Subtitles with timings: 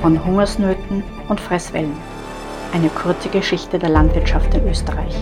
[0.00, 1.96] von Hungersnöten und Fresswellen.
[2.72, 5.14] Eine kurze Geschichte der Landwirtschaft in Österreich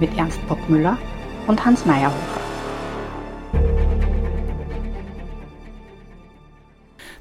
[0.00, 0.98] mit Ernst Bockmüller
[1.46, 2.47] und Hans Meyerhofer.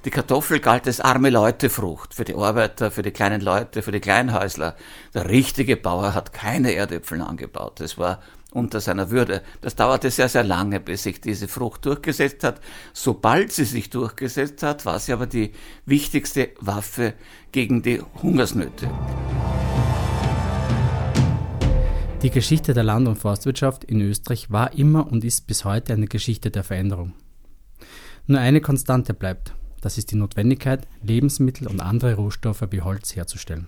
[0.07, 3.99] Die Kartoffel galt als arme Leutefrucht für die Arbeiter, für die kleinen Leute, für die
[3.99, 4.77] Kleinhäusler.
[5.13, 7.81] Der richtige Bauer hat keine Erdäpfel angebaut.
[7.81, 8.21] Das war
[8.53, 9.41] unter seiner Würde.
[9.59, 12.61] Das dauerte sehr, sehr lange, bis sich diese Frucht durchgesetzt hat.
[12.93, 15.51] Sobald sie sich durchgesetzt hat, war sie aber die
[15.85, 17.13] wichtigste Waffe
[17.51, 18.89] gegen die Hungersnöte.
[22.21, 26.07] Die Geschichte der Land- und Forstwirtschaft in Österreich war immer und ist bis heute eine
[26.07, 27.11] Geschichte der Veränderung.
[28.25, 33.67] Nur eine Konstante bleibt, das ist die Notwendigkeit, Lebensmittel und andere Rohstoffe wie Holz herzustellen.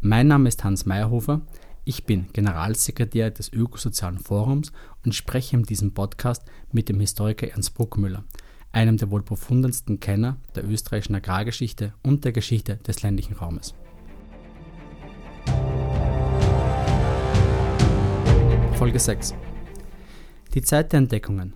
[0.00, 1.42] Mein Name ist Hans Meyerhofer,
[1.84, 4.72] ich bin Generalsekretär des Ökosozialen Forums
[5.04, 8.24] und spreche in diesem Podcast mit dem Historiker Ernst Bruckmüller,
[8.72, 13.74] einem der wohl profundensten Kenner der österreichischen Agrargeschichte und der Geschichte des ländlichen Raumes.
[18.76, 19.34] Folge 6
[20.54, 21.54] Die Zeit der Entdeckungen,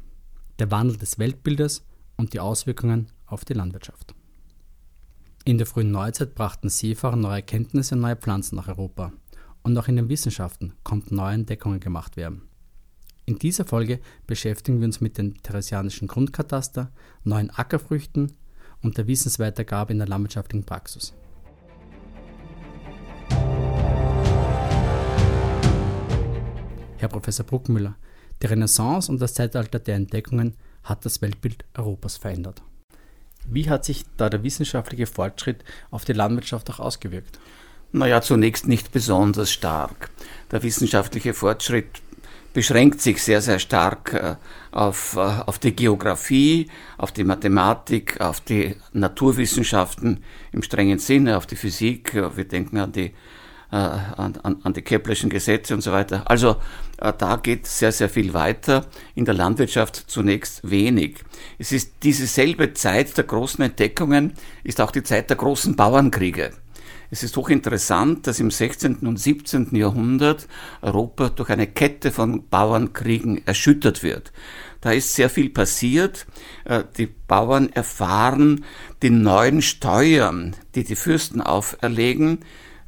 [0.59, 4.15] der Wandel des Weltbildes und die Auswirkungen auf die Landwirtschaft.
[5.45, 9.13] In der frühen Neuzeit brachten Seefahrer neue Erkenntnisse und neue Pflanzen nach Europa
[9.63, 12.43] und auch in den Wissenschaften konnten neue Entdeckungen gemacht werden.
[13.25, 16.91] In dieser Folge beschäftigen wir uns mit dem theresianischen Grundkataster,
[17.25, 18.33] neuen Ackerfrüchten
[18.83, 21.13] und der Wissensweitergabe in der landwirtschaftlichen Praxis.
[26.97, 27.97] Herr Professor Bruckmüller,
[28.43, 32.63] die Renaissance und das Zeitalter der Entdeckungen hat das Weltbild Europas verändert.
[33.51, 37.39] Wie hat sich da der wissenschaftliche Fortschritt auf die Landwirtschaft auch ausgewirkt?
[37.93, 40.11] Naja, zunächst nicht besonders stark.
[40.51, 42.03] Der wissenschaftliche Fortschritt
[42.53, 44.37] beschränkt sich sehr, sehr stark äh,
[44.73, 46.69] auf, äh, auf die Geografie,
[46.99, 52.15] auf die Mathematik, auf die Naturwissenschaften im strengen Sinne, auf die Physik.
[52.15, 53.15] Wir denken an die,
[53.71, 56.31] äh, an, an die Keplerschen Gesetze und so weiter.
[56.31, 56.57] Also
[56.97, 58.87] da geht sehr, sehr viel weiter.
[59.15, 61.19] In der Landwirtschaft zunächst wenig.
[61.57, 64.33] Es ist diese selbe Zeit der großen Entdeckungen,
[64.65, 66.51] ist auch die Zeit der großen Bauernkriege.
[67.11, 68.97] Es ist hochinteressant, dass im 16.
[68.97, 69.75] und 17.
[69.75, 70.47] Jahrhundert
[70.83, 74.33] Europa durch eine Kette von Bauernkriegen erschüttert wird.
[74.83, 76.27] Da ist sehr viel passiert.
[76.65, 78.65] Äh, die Bauern erfahren
[79.03, 82.41] die neuen Steuern, die die Fürsten auferlegen,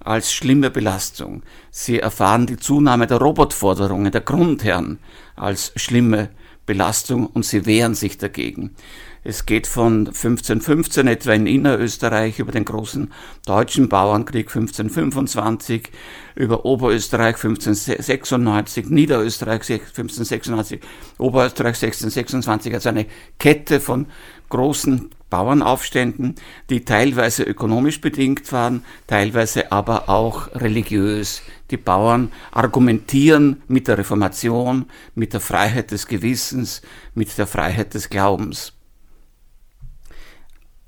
[0.04, 1.42] als schlimme Belastung.
[1.70, 4.98] Sie erfahren die Zunahme der Robotforderungen der Grundherren
[5.36, 6.30] als schlimme
[6.66, 8.74] Belastung und sie wehren sich dagegen.
[9.22, 13.12] Es geht von 1515 etwa in Innerösterreich über den großen
[13.44, 15.90] deutschen Bauernkrieg 1525,
[16.36, 20.80] über Oberösterreich 1596, Niederösterreich 1596,
[21.18, 23.06] Oberösterreich 1626, also eine
[23.38, 24.06] Kette von
[24.48, 26.36] großen Bauernaufständen,
[26.70, 31.42] die teilweise ökonomisch bedingt waren, teilweise aber auch religiös.
[31.70, 36.80] Die Bauern argumentieren mit der Reformation, mit der Freiheit des Gewissens,
[37.14, 38.72] mit der Freiheit des Glaubens.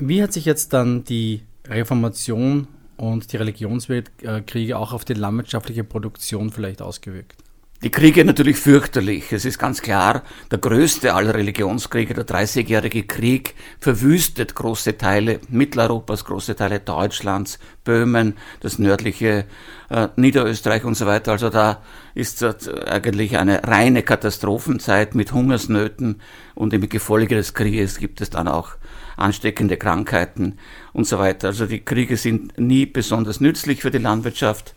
[0.05, 6.51] Wie hat sich jetzt dann die Reformation und die Religionskriege auch auf die landwirtschaftliche Produktion
[6.51, 7.37] vielleicht ausgewirkt?
[7.85, 9.33] Die Kriege natürlich fürchterlich.
[9.33, 16.25] Es ist ganz klar, der größte aller Religionskriege, der Dreißigjährige Krieg, verwüstet große Teile Mitteleuropas,
[16.25, 19.45] große Teile Deutschlands, Böhmen, das nördliche
[19.89, 21.31] äh, Niederösterreich und so weiter.
[21.31, 21.81] Also da
[22.17, 22.55] ist äh,
[22.87, 26.21] eigentlich eine reine Katastrophenzeit mit Hungersnöten
[26.57, 28.77] und im Gefolge des Krieges gibt es dann auch
[29.23, 30.59] ansteckende Krankheiten
[30.93, 31.49] und so weiter.
[31.49, 34.75] Also die Kriege sind nie besonders nützlich für die Landwirtschaft,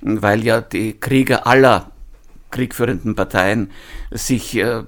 [0.00, 1.90] weil ja die Krieger aller
[2.50, 3.70] kriegführenden Parteien
[4.10, 4.82] sich äh,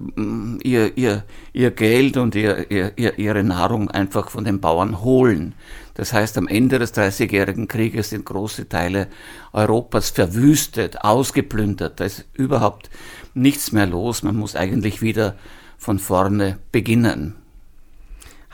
[0.62, 5.54] ihr, ihr, ihr Geld und ihr, ihr, ihre Nahrung einfach von den Bauern holen.
[5.94, 9.08] Das heißt, am Ende des Dreißigjährigen Krieges sind große Teile
[9.52, 11.98] Europas verwüstet, ausgeplündert.
[11.98, 12.88] Da ist überhaupt
[13.34, 14.22] nichts mehr los.
[14.22, 15.34] Man muss eigentlich wieder
[15.76, 17.34] von vorne beginnen.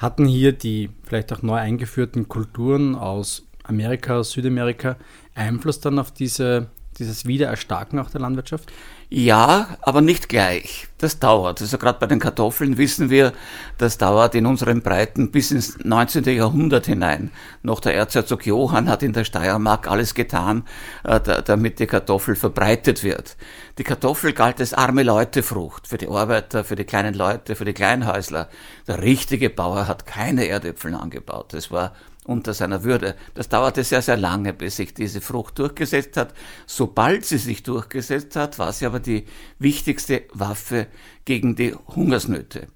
[0.05, 4.97] Hatten hier die vielleicht auch neu eingeführten Kulturen aus Amerika, Südamerika
[5.35, 6.67] Einfluss dann auf diese,
[6.99, 8.71] dieses Wiedererstarken auch der Landwirtschaft?
[9.11, 10.89] Ja, aber nicht gleich.
[10.99, 11.61] Das dauert.
[11.61, 13.33] Also gerade bei den Kartoffeln wissen wir,
[13.79, 16.25] das dauert in unseren Breiten bis ins 19.
[16.25, 17.31] Jahrhundert hinein.
[17.63, 20.65] Noch der Erzherzog Johann hat in der Steiermark alles getan,
[21.05, 23.37] äh, damit die Kartoffel verbreitet wird.
[23.79, 27.73] Die Kartoffel galt als arme Leutefrucht für die Arbeiter, für die kleinen Leute, für die
[27.73, 28.49] Kleinhäusler.
[28.89, 31.53] Der richtige Bauer hat keine Erdäpfel angebaut.
[31.53, 31.93] Das war
[32.25, 33.15] unter seiner Würde.
[33.35, 36.35] Das dauerte sehr, sehr lange, bis sich diese Frucht durchgesetzt hat.
[36.67, 39.27] Sobald sie sich durchgesetzt hat, war sie aber die
[39.59, 40.87] wichtigste Waffe
[41.25, 42.69] gegen die Hungersnöte.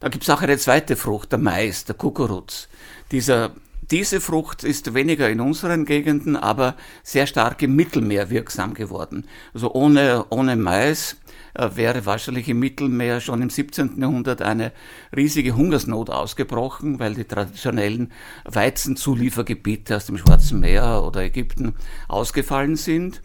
[0.00, 2.68] Da gibt es auch eine zweite Frucht, der Mais, der Kukuruz.
[3.10, 3.52] Dieser
[3.90, 6.74] Diese Frucht ist weniger in unseren Gegenden, aber
[7.04, 9.26] sehr stark im Mittelmeer wirksam geworden.
[9.54, 11.16] Also ohne, ohne Mais
[11.58, 14.00] wäre wahrscheinlich im Mittelmeer schon im 17.
[14.00, 14.72] Jahrhundert eine
[15.14, 18.12] riesige Hungersnot ausgebrochen, weil die traditionellen
[18.44, 21.74] Weizenzuliefergebiete aus dem Schwarzen Meer oder Ägypten
[22.08, 23.20] ausgefallen sind.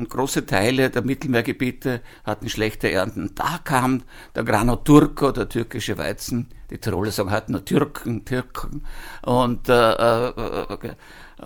[0.00, 3.32] Und große Teile der Mittelmeergebiete hatten schlechte Ernten.
[3.34, 4.02] Da kam
[4.34, 6.48] der Grano Turco, der türkische Weizen.
[6.70, 8.82] Die Tiroler sagen halt nur Türken, Türken.
[9.20, 10.94] Und äh, äh, äh,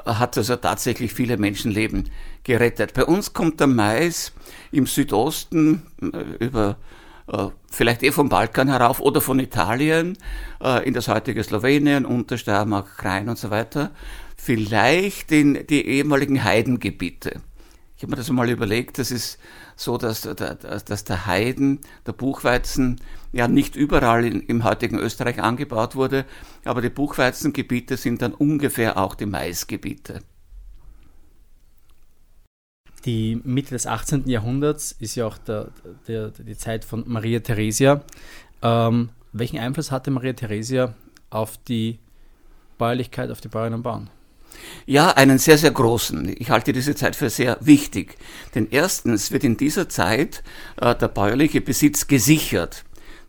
[0.06, 2.10] hat also tatsächlich viele Menschenleben
[2.44, 2.94] gerettet.
[2.94, 4.32] Bei uns kommt der Mais
[4.70, 6.76] im Südosten äh, über
[7.26, 10.16] äh, vielleicht eh vom Balkan herauf oder von Italien
[10.62, 13.90] äh, in das heutige Slowenien, Untersteiermark, Krain und so weiter,
[14.36, 17.40] vielleicht in die ehemaligen Heidengebiete
[18.04, 19.38] habe mir das mal überlegt, das ist
[19.76, 23.00] so, dass, dass der Heiden, der Buchweizen,
[23.32, 26.24] ja nicht überall in, im heutigen Österreich angebaut wurde,
[26.64, 30.20] aber die Buchweizengebiete sind dann ungefähr auch die Maisgebiete.
[33.04, 34.28] Die Mitte des 18.
[34.28, 35.72] Jahrhunderts ist ja auch der,
[36.08, 38.02] der, die Zeit von Maria Theresia.
[38.62, 40.94] Ähm, welchen Einfluss hatte Maria Theresia
[41.28, 41.98] auf die
[42.78, 44.10] Bäuerlichkeit, auf die Bäuerinnen und Bauern?
[44.86, 46.34] Ja, einen sehr, sehr großen.
[46.38, 48.16] Ich halte diese Zeit für sehr wichtig.
[48.54, 50.42] Denn erstens wird in dieser Zeit
[50.80, 52.84] äh, der bäuerliche Besitz gesichert.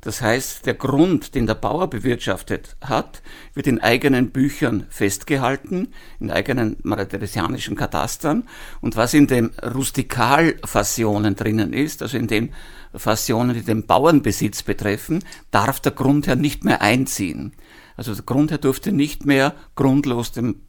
[0.06, 3.24] Das heißt, der Grund, den der Bauer bewirtschaftet hat,
[3.56, 8.44] wird in eigenen Büchern festgehalten, in eigenen maritheresianischen Katastern.
[8.82, 12.54] Und was in den Rustikalfassionen drinnen ist, also in den
[12.94, 17.54] Fassionen, die den Bauernbesitz betreffen, darf der Grundherr nicht mehr einziehen.
[17.98, 20.62] Also der Grundherr durfte nicht mehr grundlos dem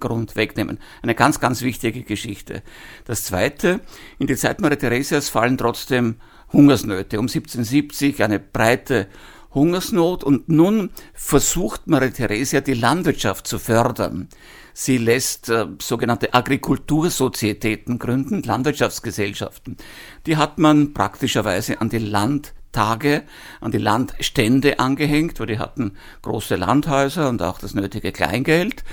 [0.00, 0.78] Grund wegnehmen.
[1.02, 2.62] Eine ganz, ganz wichtige Geschichte.
[3.04, 3.80] Das Zweite,
[4.18, 6.16] in die Zeit Maria Theresias fallen trotzdem
[6.52, 7.18] Hungersnöte.
[7.18, 9.08] Um 1770 eine breite
[9.56, 14.28] Hungersnot und nun versucht Maria Theresia die Landwirtschaft zu fördern.
[14.74, 19.78] Sie lässt äh, sogenannte Agrikultursozietäten gründen, Landwirtschaftsgesellschaften.
[20.26, 23.22] Die hat man praktischerweise an die Landtage,
[23.62, 28.84] an die Landstände angehängt, weil die hatten große Landhäuser und auch das nötige Kleingeld.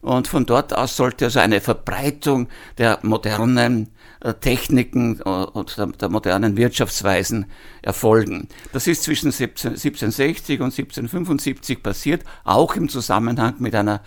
[0.00, 2.48] Und von dort aus sollte also eine Verbreitung
[2.78, 3.90] der modernen
[4.20, 7.46] äh, Techniken äh, und der, modernen Wirtschaftsweisen
[7.82, 8.48] erfolgen.
[8.72, 14.02] Das ist zwischen 1760 und 1775 passiert, auch im Zusammenhang mit einer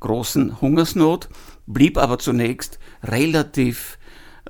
[0.00, 1.28] großen Hungersnot,
[1.66, 3.98] blieb aber zunächst relativ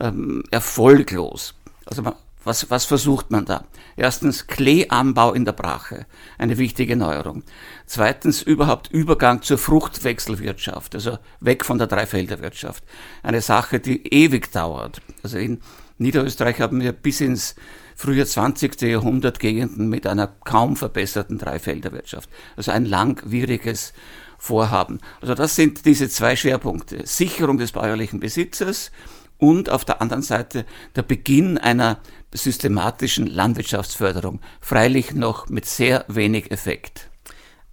[0.00, 1.54] ähm, erfolglos.
[1.86, 2.14] Also man,
[2.44, 3.64] was, was versucht man da?
[3.96, 6.06] Erstens Kleeanbau in der Brache,
[6.38, 7.42] eine wichtige Neuerung.
[7.86, 12.84] Zweitens überhaupt Übergang zur Fruchtwechselwirtschaft, also weg von der Dreifelderwirtschaft.
[13.22, 15.02] Eine Sache, die ewig dauert.
[15.22, 15.60] Also in
[15.98, 17.54] Niederösterreich haben wir bis ins
[17.94, 18.80] frühe 20.
[18.80, 22.30] Jahrhundert Gegenden mit einer kaum verbesserten Dreifelderwirtschaft.
[22.56, 23.92] Also ein langwieriges
[24.38, 25.00] Vorhaben.
[25.20, 27.06] Also das sind diese zwei Schwerpunkte.
[27.06, 28.90] Sicherung des bäuerlichen Besitzes
[29.36, 30.64] und auf der anderen Seite
[30.96, 31.98] der Beginn einer
[32.32, 37.10] systematischen Landwirtschaftsförderung, freilich noch mit sehr wenig Effekt.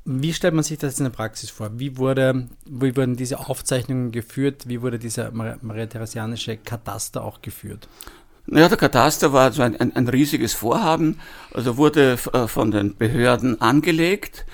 [0.10, 1.72] Wie stellt man sich das in der Praxis vor?
[1.74, 4.64] Wie, wurde, wie wurden diese Aufzeichnungen geführt?
[4.68, 7.90] Wie wurde dieser maria-theresianische Kataster auch geführt?
[8.46, 11.20] Naja, der Kataster war so ein, ein, ein riesiges Vorhaben,
[11.54, 14.46] also wurde äh, von den Behörden angelegt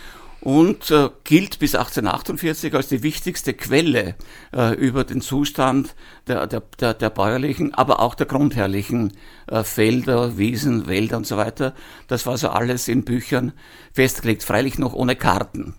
[0.43, 4.15] und äh, gilt bis 1848 als die wichtigste Quelle
[4.53, 5.95] äh, über den Zustand
[6.27, 9.13] der, der, der, der, bäuerlichen, aber auch der grundherrlichen
[9.47, 11.73] äh, Felder, Wiesen, Wälder und so weiter.
[12.07, 13.53] Das war so alles in Büchern
[13.93, 15.75] festgelegt, freilich noch ohne Karten.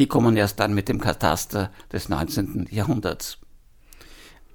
[0.00, 2.66] Die kommen erst dann mit dem Kataster des 19.
[2.70, 3.38] Jahrhunderts.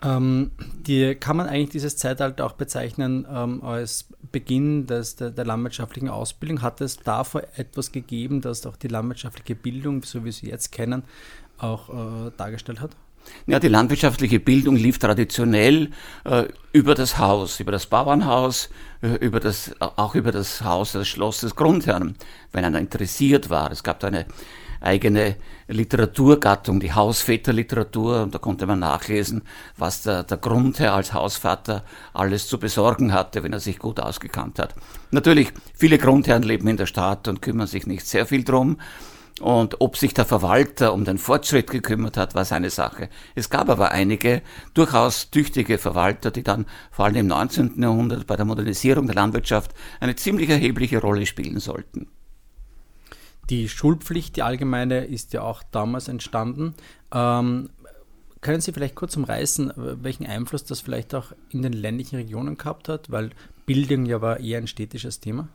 [0.04, 0.52] Ähm,
[0.88, 6.10] die, kann man eigentlich dieses Zeitalter auch bezeichnen ähm, als Beginn des, der, der, landwirtschaftlichen
[6.10, 6.62] Ausbildung?
[6.64, 11.04] Hat es davor etwas gegeben, das auch die landwirtschaftliche Bildung, so wie sie jetzt kennen,
[11.60, 12.92] auch äh, dargestellt hat?
[13.46, 15.92] Ja, die landwirtschaftliche Bildung lief traditionell
[16.24, 18.70] äh, über das Haus, über das Bauernhaus,
[19.02, 22.16] äh, über das, auch über das Haus, das Schloss des Grundherrn,
[22.52, 23.72] wenn einer interessiert war.
[23.72, 24.26] Es gab da eine
[24.82, 25.36] eigene
[25.68, 29.44] Literaturgattung, die Hausväterliteratur, und da konnte man nachlesen,
[29.78, 31.84] was der, der Grundherr als Hausvater
[32.14, 34.76] alles zu besorgen hatte, wenn er sich gut ausgekannt hat.
[35.12, 38.78] Natürlich, viele Grundherren leben in der Stadt und kümmern sich nicht sehr viel drum.
[39.40, 43.10] Und ob sich der Verwalter um den Fortschritt gekümmert hat, war seine Sache.
[43.34, 47.82] Es gab aber einige durchaus tüchtige Verwalter, die dann vor allem im 19.
[47.82, 52.08] Jahrhundert bei der Modernisierung der Landwirtschaft eine ziemlich erhebliche Rolle spielen sollten.
[53.50, 56.76] Die Schulpflicht, die allgemeine, ist ja auch damals entstanden.
[57.14, 57.70] Ähm,
[58.42, 62.90] können Sie vielleicht kurz umreißen, welchen Einfluss das vielleicht auch in den ländlichen Regionen gehabt
[62.90, 63.12] hat?
[63.12, 63.32] Weil
[63.66, 65.48] Bildung ja war eher ein städtisches Thema.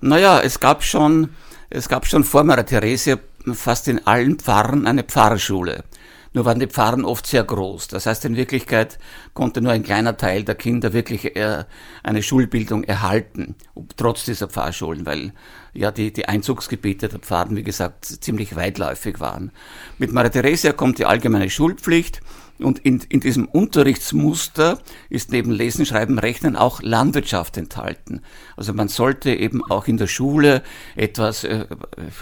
[0.00, 1.30] Naja, es gab schon,
[1.68, 3.18] es gab schon vor Maria Theresia
[3.52, 5.84] fast in allen Pfarren eine Pfarrschule.
[6.32, 7.88] Nur waren die Pfarren oft sehr groß.
[7.88, 8.98] Das heißt, in Wirklichkeit
[9.34, 11.64] konnte nur ein kleiner Teil der Kinder wirklich äh,
[12.04, 13.56] eine Schulbildung erhalten,
[13.96, 15.32] trotz dieser Pfarrschulen, weil
[15.72, 19.50] ja die, die Einzugsgebiete der Pfarren, wie gesagt, ziemlich weitläufig waren.
[19.98, 22.20] Mit Maria Theresia kommt die allgemeine Schulpflicht
[22.60, 28.22] und in, in diesem Unterrichtsmuster ist neben Lesen, Schreiben, Rechnen auch Landwirtschaft enthalten.
[28.56, 30.62] Also man sollte eben auch in der Schule
[30.94, 31.66] etwas äh,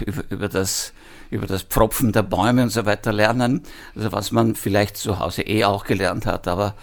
[0.05, 0.93] über, über das
[1.29, 3.63] über das Pfropfen der Bäume und so weiter lernen,
[3.95, 6.75] also was man vielleicht zu Hause eh auch gelernt hat, aber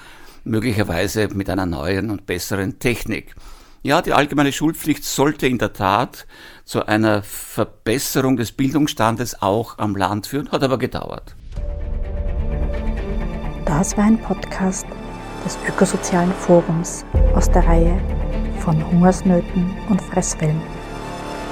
[0.44, 3.34] möglicherweise mit einer neuen und besseren Technik.
[3.82, 6.26] Ja, die allgemeine Schulpflicht sollte in der Tat
[6.64, 11.36] zu einer Verbesserung des Bildungsstandes auch am Land führen, hat aber gedauert.
[13.64, 14.86] Das war ein Podcast
[15.44, 18.00] des Ökosozialen Forums aus der Reihe
[18.60, 20.60] von Hungersnöten und Fresswellen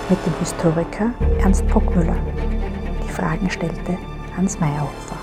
[0.09, 2.17] mit dem Historiker Ernst Bockmüller.
[3.14, 3.97] Fragen stellte
[4.37, 5.13] Hans Meyerhofer.